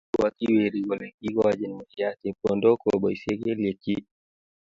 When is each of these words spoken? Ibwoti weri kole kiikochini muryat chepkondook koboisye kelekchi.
Ibwoti 0.09 0.45
weri 0.53 0.79
kole 0.87 1.07
kiikochini 1.17 1.75
muryat 1.79 2.13
chepkondook 2.21 2.77
koboisye 2.83 3.31
kelekchi. 3.41 3.95